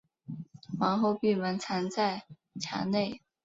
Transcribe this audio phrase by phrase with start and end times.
[0.79, 2.23] 皇后闭门藏在
[2.59, 3.21] 墙内。